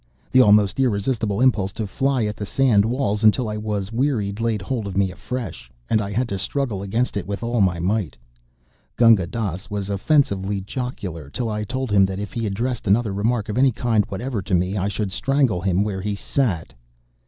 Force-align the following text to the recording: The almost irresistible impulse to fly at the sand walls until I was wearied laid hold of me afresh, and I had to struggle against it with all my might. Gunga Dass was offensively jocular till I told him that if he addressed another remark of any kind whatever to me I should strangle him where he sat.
The 0.31 0.41
almost 0.41 0.79
irresistible 0.79 1.41
impulse 1.41 1.71
to 1.73 1.85
fly 1.85 2.25
at 2.25 2.35
the 2.35 2.43
sand 2.47 2.85
walls 2.85 3.23
until 3.23 3.47
I 3.47 3.55
was 3.57 3.91
wearied 3.91 4.39
laid 4.41 4.59
hold 4.63 4.87
of 4.87 4.97
me 4.97 5.11
afresh, 5.11 5.71
and 5.91 6.01
I 6.01 6.11
had 6.11 6.27
to 6.29 6.39
struggle 6.39 6.81
against 6.81 7.15
it 7.17 7.27
with 7.27 7.43
all 7.43 7.61
my 7.61 7.77
might. 7.77 8.17
Gunga 8.95 9.27
Dass 9.27 9.69
was 9.69 9.91
offensively 9.91 10.59
jocular 10.61 11.29
till 11.29 11.49
I 11.51 11.63
told 11.63 11.91
him 11.91 12.03
that 12.05 12.17
if 12.17 12.33
he 12.33 12.47
addressed 12.47 12.87
another 12.87 13.13
remark 13.13 13.47
of 13.47 13.59
any 13.59 13.71
kind 13.71 14.03
whatever 14.09 14.41
to 14.41 14.55
me 14.55 14.75
I 14.75 14.87
should 14.87 15.11
strangle 15.11 15.61
him 15.61 15.83
where 15.83 16.01
he 16.01 16.15
sat. 16.15 16.73